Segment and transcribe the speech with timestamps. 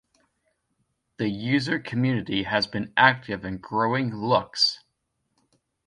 [1.17, 4.79] The user community has been active in growing "Lux".